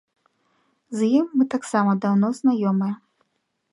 З 1.01 1.09
ім 1.19 1.25
мы 1.41 1.47
таксама 1.55 1.91
даўно 2.07 2.27
знаёмыя. 2.39 2.95